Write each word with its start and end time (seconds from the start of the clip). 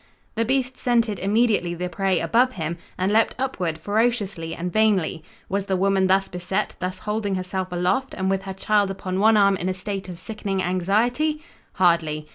The 0.33 0.45
beast 0.45 0.77
scented 0.79 1.19
immediately 1.19 1.75
the 1.75 1.87
prey 1.87 2.19
above 2.19 2.53
him 2.53 2.79
and 2.97 3.11
leaped 3.11 3.35
upward 3.37 3.77
ferociously 3.77 4.55
and 4.55 4.73
vainly. 4.73 5.23
Was 5.47 5.67
the 5.67 5.77
woman 5.77 6.07
thus 6.07 6.27
beset 6.27 6.75
thus 6.79 6.97
holding 6.97 7.35
herself 7.35 7.71
aloft 7.71 8.15
and 8.15 8.27
with 8.27 8.45
her 8.45 8.53
child 8.55 8.89
upon 8.89 9.19
one 9.19 9.37
arm 9.37 9.55
in 9.57 9.69
a 9.69 9.75
state 9.75 10.09
of 10.09 10.17
sickening 10.17 10.63
anxiety? 10.63 11.43
Hardly! 11.73 12.27